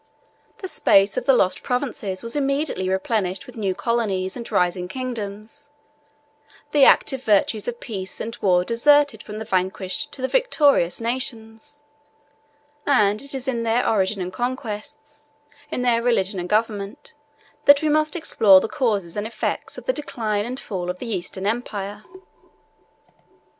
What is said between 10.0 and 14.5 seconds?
to the victorious nations; and it is in their origin and